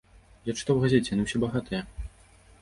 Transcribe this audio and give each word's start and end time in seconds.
Я 0.49 0.55
чытаў 0.61 0.79
у 0.81 0.81
газеце, 0.83 1.09
яны 1.13 1.27
ўсе 1.27 1.43
багатыя! 1.45 1.81